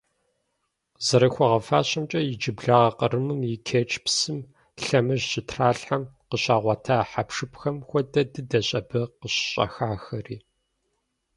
[1.05, 4.39] ЗэрыхуагъэфащэмкӀэ, иджыблагъэ Кърымым и Керчь псым
[4.83, 10.37] лъэмыж щытралъхьэм къыщагъуэта хьэпшыпхэм хуэдэ дыдэщ абы къыщыщӀахахэри.